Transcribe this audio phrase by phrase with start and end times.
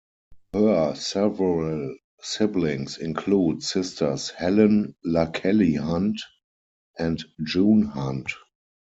[0.53, 6.19] Her several siblings include sisters Helen LaKelly Hunt
[6.97, 8.31] and June Hunt.